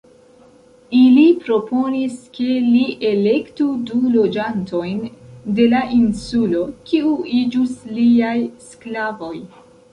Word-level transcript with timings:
Ili 0.99 1.25
proponis 1.41 2.15
ke 2.37 2.47
li 2.71 2.81
elektu 3.11 3.69
du 3.91 4.01
loĝantojn 4.15 5.05
de 5.61 5.69
la 5.77 5.85
insulo, 6.01 6.67
kiu 6.91 7.15
iĝus 7.45 7.79
liaj 8.01 8.37
sklavoj. 8.69 9.35